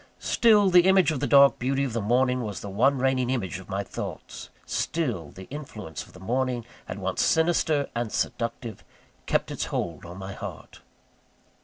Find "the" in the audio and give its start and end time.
0.71-0.87, 1.19-1.27, 1.93-2.01, 2.61-2.71, 5.29-5.43, 6.13-6.19